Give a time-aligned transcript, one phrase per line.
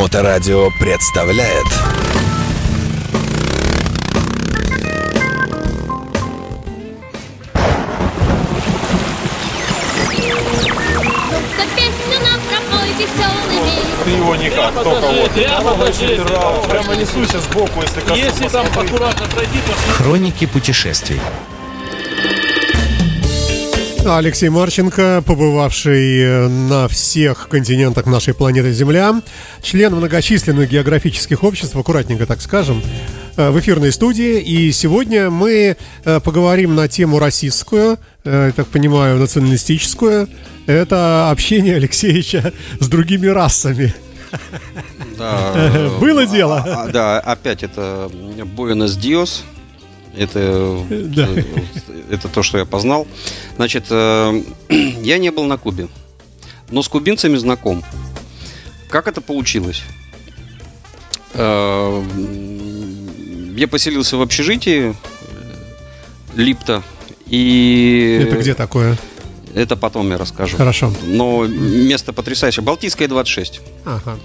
[0.00, 1.66] Моторадио представляет.
[14.02, 15.30] Ты его никак, только покажи, вот.
[15.32, 18.18] прямо прямо Прямо несуйся сбоку, если коснусь.
[18.18, 21.20] Если там аккуратно пройти, то Хроники путешествий.
[24.06, 29.20] Алексей Марченко, побывавший э, на всех континентах нашей планеты Земля,
[29.62, 32.82] член многочисленных географических обществ, аккуратненько так скажем,
[33.36, 34.40] э, в эфирной студии.
[34.40, 40.28] И сегодня мы э, поговорим на тему российскую, я так понимаю, националистическую.
[40.66, 43.94] Это общение Алексеевича с другими расами.
[45.18, 45.90] Да.
[46.00, 46.64] Было дело?
[46.66, 48.10] А, Да, опять это
[48.56, 49.44] Буэнос Диос.
[50.16, 51.28] Это, Да.
[52.10, 53.06] это то, что я познал.
[53.56, 54.42] Значит, э,
[55.02, 55.88] я не был на Кубе,
[56.70, 57.82] но с кубинцами знаком.
[58.88, 59.82] Как это получилось?
[61.34, 62.02] Э,
[63.56, 64.94] Я поселился в общежитии э,
[66.34, 66.82] Липта.
[67.26, 68.96] И Это где такое?
[69.54, 70.56] это потом я расскажу.
[70.56, 70.92] Хорошо.
[71.04, 72.62] Но место потрясающее.
[72.64, 73.60] Балтийская 26.
[73.84, 74.18] Ага.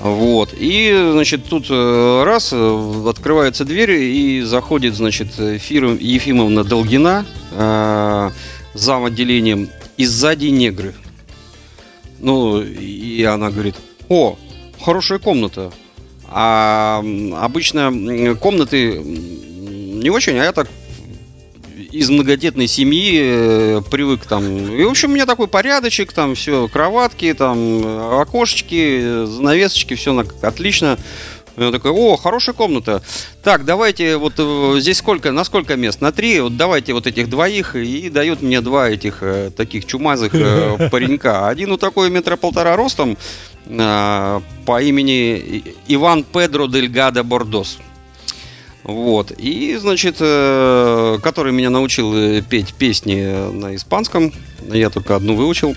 [0.00, 0.54] Вот.
[0.56, 8.30] И, значит, тут э, раз э, открывается дверь и заходит, значит, Фира Ефимовна Долгина э,
[8.72, 10.94] зам отделением и сзади негры.
[12.18, 13.74] Ну, и она говорит,
[14.08, 14.38] о,
[14.80, 15.70] хорошая комната.
[16.28, 17.04] А
[17.36, 20.68] обычно комнаты не очень, а я так
[21.92, 24.44] из многодетной семьи э, привык там.
[24.44, 30.24] И, в общем, у меня такой порядочек, там все, кроватки, там, э, окошечки, занавесочки, все
[30.42, 30.98] отлично.
[31.56, 33.02] И он такой, о, хорошая комната.
[33.42, 36.00] Так, давайте, вот э, здесь сколько, на сколько мест?
[36.00, 40.34] На три, вот давайте вот этих двоих, и дает мне два этих э, таких чумазых
[40.34, 41.48] э, паренька.
[41.48, 43.18] Один вот такой метра полтора ростом,
[43.66, 47.78] э, по имени Иван Педро Дельгадо Бордос.
[48.82, 49.30] Вот.
[49.36, 54.32] И, значит, э, который меня научил э, петь песни на испанском.
[54.72, 55.74] Я только одну выучил.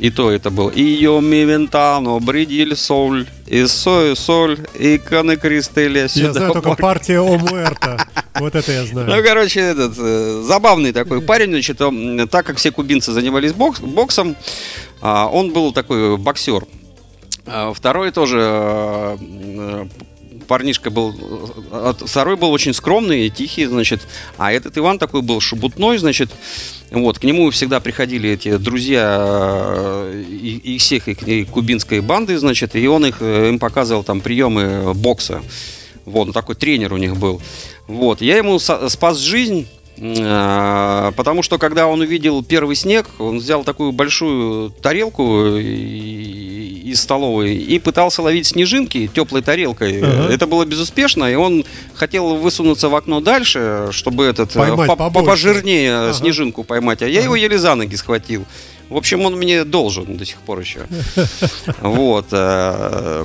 [0.00, 6.02] И то это был «Ио ми вентано, бридиль соль, и сой соль, и каны кристеля
[6.02, 6.32] Я сюда».
[6.32, 7.98] знаю только партия О Муэрто.
[8.40, 9.24] Вот это я Ну, знаю.
[9.24, 14.34] короче, этот э, забавный такой парень, значит, он, так как все кубинцы занимались бокс- боксом,
[15.02, 16.64] а, он был такой боксер.
[17.46, 19.86] А Второй тоже э, э,
[20.50, 21.14] парнишка был,
[21.70, 24.00] э, второй был очень скромный и тихий, значит,
[24.36, 26.28] а этот Иван такой был шебутной, значит,
[26.90, 32.36] вот, к нему всегда приходили эти друзья э, и, и всех их и кубинской банды,
[32.36, 35.40] значит, и он их, э, им показывал там приемы бокса.
[36.04, 37.40] Вот, ну, такой тренер у них был.
[37.86, 43.92] Вот, я ему спас жизнь, потому что когда он увидел первый снег, он взял такую
[43.92, 46.49] большую тарелку и-
[46.90, 50.00] из столовой и пытался ловить снежинки теплой тарелкой.
[50.02, 50.32] Ага.
[50.34, 51.64] Это было безуспешно, и он
[51.94, 55.28] хотел высунуться в окно дальше, чтобы этот э, Поймать по- побольше.
[55.30, 56.12] пожирнее Ага.
[56.14, 58.44] снежинку поймать, а я его еле за ноги схватил.
[58.88, 60.80] В общем, он мне должен до сих пор еще.
[61.80, 62.26] Вот.
[62.32, 63.24] э,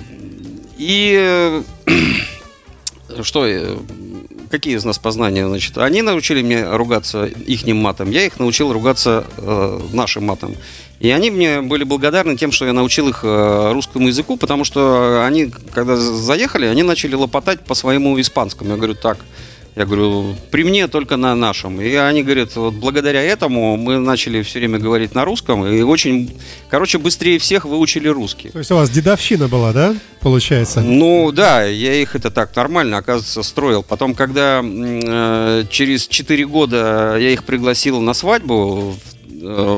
[0.77, 1.61] И
[3.23, 3.77] что, э,
[4.55, 5.77] какие из нас познания, значит?
[5.77, 10.55] Они научили меня ругаться ихним матом, я их научил ругаться э, нашим матом.
[11.01, 15.25] И они мне были благодарны тем, что я научил их э, русскому языку, потому что
[15.25, 18.71] они, когда заехали, они начали лопотать по своему испанскому.
[18.71, 19.17] Я говорю, так,
[19.75, 21.81] я говорю, при мне только на нашем.
[21.81, 26.33] И они говорят, вот благодаря этому мы начали все время говорить на русском, и очень,
[26.69, 28.49] короче, быстрее всех выучили русский.
[28.49, 30.79] То есть у вас дедовщина была, да, получается?
[30.81, 33.83] Ну да, я их это так нормально, оказывается, строил.
[33.83, 38.97] Потом, когда э, через 4 года я их пригласил на свадьбу в,
[39.29, 39.77] э,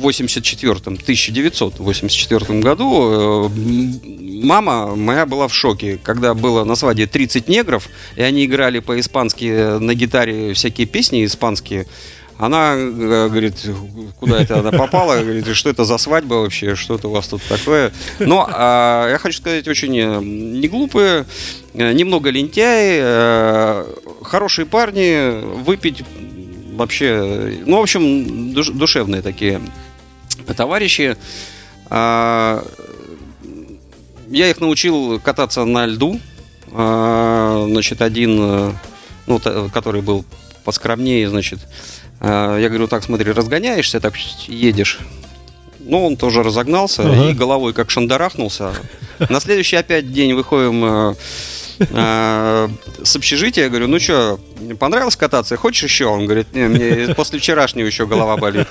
[0.00, 7.48] в 84-м, 1984 году, э, мама моя была в шоке, когда было на свадьбе 30
[7.48, 11.86] негров, и они играли по-испански на гитаре всякие песни испанские.
[12.36, 13.54] Она э, говорит,
[14.18, 17.42] куда это она попала, говорит, что это за свадьба вообще, что это у вас тут
[17.42, 17.92] такое.
[18.18, 21.26] Но а, я хочу сказать, очень э, не глупые,
[21.74, 23.84] э, немного лентяи,
[24.24, 26.02] хорошие парни, выпить
[26.74, 29.60] вообще, ну, в общем, душ- душевные такие
[30.56, 31.16] товарищи.
[31.88, 32.64] А,
[34.34, 36.20] я их научил кататься на льду.
[36.72, 38.72] А, Значит, один, э,
[39.26, 39.40] ну,
[39.72, 40.24] который был
[40.64, 41.60] поскромнее, значит,
[42.20, 44.16] а, я говорю, так, смотри, разгоняешься, так
[44.48, 44.98] едешь.
[45.80, 47.30] Ну, он тоже разогнался Ага.
[47.30, 48.72] и головой как шандарахнулся.
[49.28, 51.14] На следующий опять день выходим э,
[51.78, 52.68] э,
[53.02, 54.40] с общежития, я говорю, ну что,
[54.78, 56.06] понравилось кататься, хочешь еще?
[56.06, 58.66] Он говорит, не, мне после вчерашнего еще голова болит.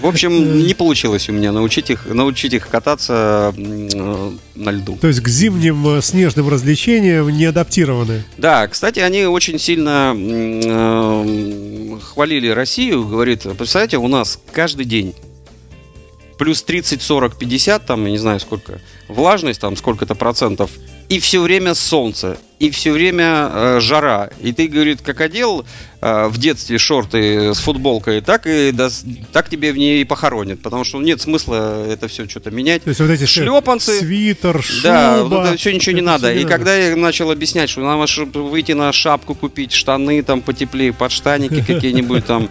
[0.00, 4.98] В общем, не получилось у меня научить их, научить их кататься э, на льду.
[5.00, 8.24] То есть к зимним э, снежным развлечениям не адаптированы.
[8.36, 13.06] Да, кстати, они очень сильно э, хвалили Россию.
[13.06, 15.14] Говорит, представляете, у нас каждый день
[16.38, 20.70] плюс 30, 40, 50, там, я не знаю сколько, влажность там сколько-то процентов,
[21.08, 24.30] и все время солнце, и все время э, жара.
[24.40, 25.64] И ты, говорит, как одел
[26.00, 30.60] э, в детстве шорты с футболкой, так и дос- так тебе в ней и похоронят,
[30.62, 32.82] потому что нет смысла это все что-то менять.
[32.82, 34.00] То есть вот эти Шлепанцы.
[34.00, 34.82] свитер, шуба.
[34.82, 36.30] Да, вот это все ничего не это надо.
[36.32, 40.40] всё И не когда я начал объяснять, что надо выйти на шапку купить, штаны там
[40.42, 42.48] потеплее, подштаники какие-нибудь там,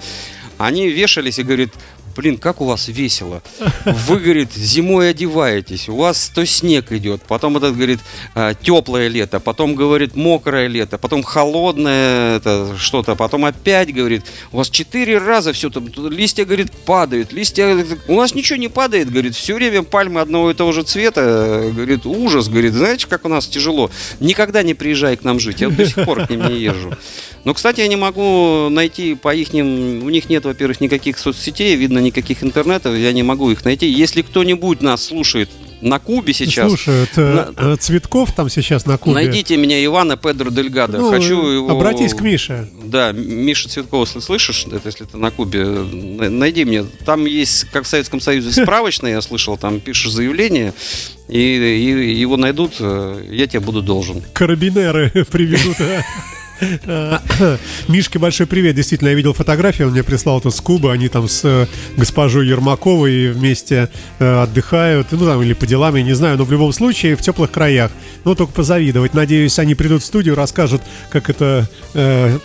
[0.58, 1.72] они вешались и говорят,
[2.16, 3.42] блин, как у вас весело.
[3.86, 8.00] Вы, говорит, зимой одеваетесь, у вас то снег идет, потом этот, говорит,
[8.62, 14.70] теплое лето, потом, говорит, мокрое лето, потом холодное это что-то, потом опять, говорит, у вас
[14.70, 19.56] четыре раза все там, листья, говорит, падают, листья, у нас ничего не падает, говорит, все
[19.56, 23.92] время пальмы одного и того же цвета, говорит, ужас, говорит, знаете, как у нас тяжело,
[24.20, 26.94] никогда не приезжай к нам жить, я до сих пор к ним не езжу.
[27.44, 32.00] Но, кстати, я не могу найти по их у них нет, во-первых, никаких соцсетей, видно,
[32.06, 33.88] никаких интернетов, я не могу их найти.
[33.88, 35.50] Если кто-нибудь нас слушает
[35.82, 39.16] на Кубе сейчас, Слушают э, э, Цветков там сейчас на Кубе.
[39.16, 40.98] найдите меня Ивана Педро Дельгадо.
[40.98, 41.70] Ну, Хочу его...
[41.70, 42.68] Обратись к Мише.
[42.86, 46.86] Да, Миша Цветкова, слышишь, это если ты на Кубе, на- найди мне.
[47.06, 50.74] Там есть, как в Советском Союзе, справочная, я слышал, там пишешь заявление,
[51.28, 54.24] и, и его найдут, э, я тебе буду должен.
[54.34, 55.76] Карабинеры приведут.
[57.88, 58.76] Мишке большой привет.
[58.76, 60.92] Действительно, я видел фотографию, он мне прислал тут с Кубы.
[60.92, 61.68] Они там с э,
[61.98, 65.08] госпожой Ермаковой вместе э, отдыхают.
[65.12, 66.38] Ну, там, или по делам, я не знаю.
[66.38, 67.92] Но в любом случае, в теплых краях.
[68.24, 69.14] Ну, только позавидовать.
[69.14, 72.38] Надеюсь, они придут в студию, расскажут, как это э,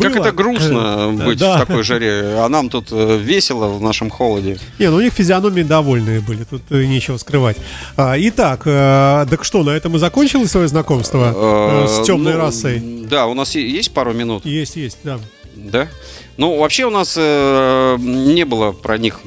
[0.00, 1.56] Как это грустно Э, быть да.
[1.56, 4.58] в такой жаре, а нам тут весело в нашем холоде.
[4.78, 7.56] Не, ну у них физиономии довольные были, тут нечего скрывать.
[7.96, 12.97] А, итак, так что, на этом и закончилось свое знакомство с темной ну, расой?
[13.08, 15.18] Да, у нас есть пару минут, Есть, есть, да.
[15.56, 15.88] да?
[16.36, 19.20] Ну, вообще у нас э, не было про них.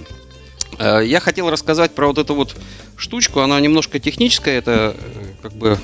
[0.79, 2.55] Э, Я хотел рассказать про вот эту вот
[2.97, 5.77] штучку, она немножко техническая, это э, как бы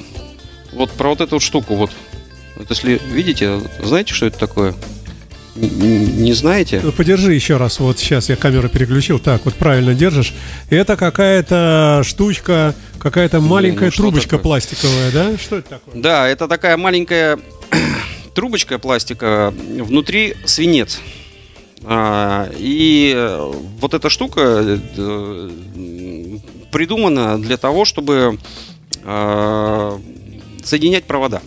[0.74, 1.92] вот про вот эту вот штуку вот.
[2.56, 4.74] Вот если видите, знаете, что это такое?
[5.56, 6.82] Не знаете?
[6.84, 9.18] Ну, Подержи еще раз, вот сейчас я камеру переключил.
[9.18, 10.34] Так, вот правильно держишь.
[10.70, 14.44] Это какая-то штучка, какая-то маленькая ну что трубочка такое?
[14.44, 15.38] пластиковая, да?
[15.38, 15.96] Что это такое?
[16.02, 17.40] Да, это такая маленькая
[18.38, 21.02] трубочка пластика, внутри свинец.
[21.84, 25.50] А, и э, вот эта штука э,
[26.72, 28.38] придумана для того, чтобы
[29.04, 30.00] а,
[30.64, 31.42] соединять провода.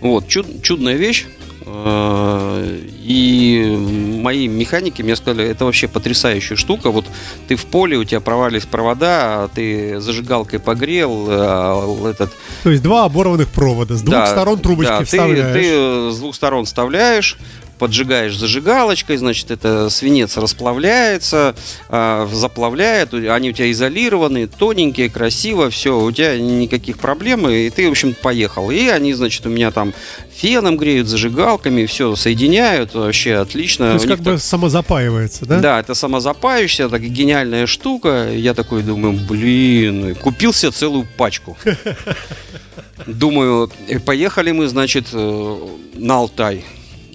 [0.00, 1.26] Вот, чуд- чудная вещь.
[1.66, 2.64] А,
[3.02, 3.76] И
[4.20, 6.90] мои механики мне сказали, это вообще потрясающая штука.
[6.90, 7.06] Вот
[7.48, 12.32] ты в поле, у тебя провалились провода, а ты зажигалкой погрел, а, этот
[12.62, 15.54] То есть два оборванных провода, с двух да, сторон трубочки да, ты- вставляешь.
[15.54, 17.38] Ты, э, с двух сторон вставляешь,
[17.78, 21.54] поджигаешь зажигалочкой, значит, это свинец расплавляется,
[21.88, 27.88] а, заплавляет, они у тебя изолированы, тоненькие, красиво, все, у тебя никаких проблем, и ты,
[27.88, 28.70] в общем, поехал.
[28.70, 29.92] И они, значит, у меня там
[30.34, 33.88] феном греют, зажигалками, все соединяют, вообще отлично.
[33.88, 35.60] То есть У как бы так- самозапаивается, да?
[35.60, 38.30] да, это самозапающаяся, такая гениальная штука.
[38.32, 41.56] Я такой думаю, блин, купил себе целую пачку.
[43.06, 45.58] Думаю, э, поехали мы, значит, э,
[45.94, 46.64] на Алтай.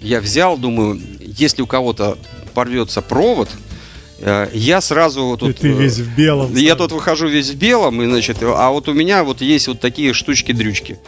[0.02, 2.18] Я взял, думаю, если у кого-то
[2.54, 3.48] порвется провод,
[4.18, 5.58] э, я сразу вот И тут...
[5.58, 6.54] ты э, весь в белом.
[6.56, 9.80] я тут выхожу весь в белом, и, значит, а вот у меня вот есть вот
[9.80, 10.98] такие штучки-дрючки.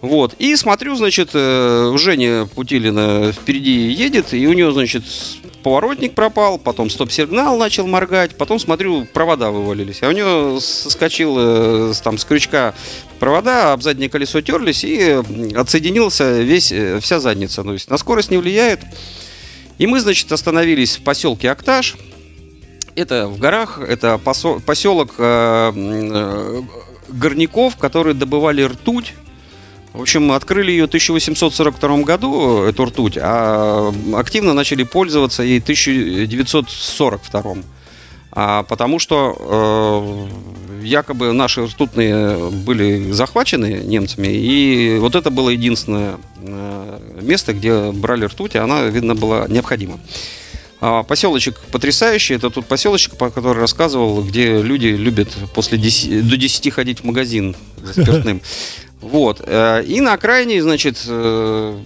[0.00, 0.34] Вот.
[0.38, 5.04] И смотрю, значит, э, Женя Путилина впереди едет, и у него, значит,
[5.62, 10.02] поворотник пропал, потом стоп-сигнал начал моргать, потом смотрю, провода вывалились.
[10.02, 12.74] А у него соскочил э, там с крючка
[13.18, 15.20] провода, об заднее колесо терлись, и
[15.56, 17.64] отсоединился весь, э, вся задница.
[17.64, 18.80] То есть на скорость не влияет.
[19.78, 21.96] И мы, значит, остановились в поселке Акташ.
[22.94, 25.16] Это в горах, это поселок
[27.08, 29.14] горняков, которые добывали ртуть.
[29.96, 35.62] В общем, открыли ее в 1842 году, эту ртуть, а активно начали пользоваться ей в
[35.62, 37.56] 1942.
[38.32, 40.28] А, потому что
[40.82, 47.90] э, якобы наши ртутные были захвачены немцами, и вот это было единственное э, место, где
[47.92, 49.98] брали ртуть, и она, видно, была необходима.
[50.78, 52.34] А, поселочек потрясающий.
[52.34, 57.04] Это тот поселочек, по который рассказывал, где люди любят после 10, до 10 ходить в
[57.04, 58.42] магазин за спиртным.
[59.00, 59.42] Вот.
[59.44, 61.78] э, И на окраине, значит, э,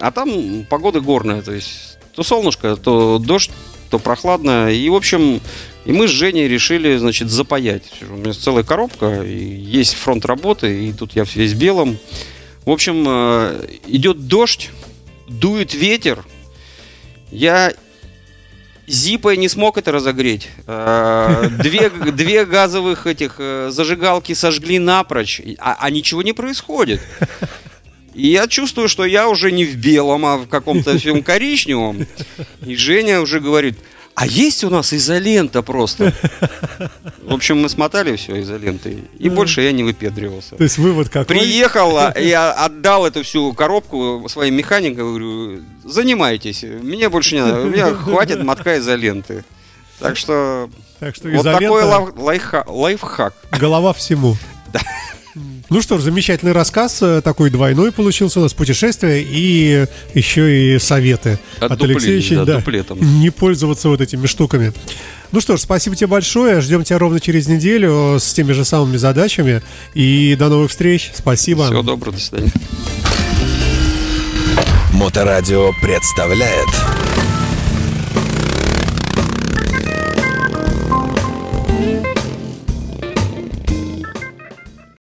[0.00, 3.50] а там погода горная, то есть то солнышко, то дождь,
[3.90, 4.72] то прохладно.
[4.72, 5.40] И, в общем,
[5.84, 7.84] и мы с Женей решили, значит, запаять.
[8.08, 11.98] У меня целая коробка, и есть фронт работы, и тут я весь белом.
[12.64, 14.70] В общем, э, идет дождь,
[15.28, 16.24] дует ветер.
[17.30, 17.74] Я
[18.86, 20.48] Зипой не смог это разогреть.
[20.66, 27.00] Э, Две, две газовых этих э, зажигалки сожгли напрочь, а, а ничего не происходит.
[28.14, 32.06] И я чувствую, что я уже не в белом, а в каком-то всем коричневом.
[32.64, 33.76] И Женя уже говорит,
[34.16, 36.12] а есть у нас изолента просто.
[37.22, 39.04] В общем, мы смотали все изолентой.
[39.18, 40.56] И больше я не выпендривался.
[40.56, 41.26] То есть вывод какой?
[41.36, 47.60] Приехал, а я отдал эту всю коробку своим механикам, говорю, занимайтесь, мне больше не надо,
[47.60, 49.44] у меня хватит мотка изоленты.
[50.00, 50.68] Так что
[50.98, 53.34] Так что вот изолента, такой лайф- лайфха- лайфхак.
[53.52, 54.36] голова всему.
[55.68, 60.78] Ну что ж, замечательный рассказ, э, такой двойной получился у нас путешествие и еще и
[60.78, 62.44] советы от Отдупление, Алексеевича.
[62.44, 62.98] да, дуплетом.
[63.20, 64.72] не пользоваться вот этими штуками.
[65.32, 66.60] Ну что ж, спасибо тебе большое.
[66.60, 69.60] Ждем тебя ровно через неделю с теми же самыми задачами.
[69.92, 71.10] И до новых встреч.
[71.14, 71.66] Спасибо.
[71.66, 72.52] Всего доброго, до свидания.
[74.92, 76.68] Моторадио представляет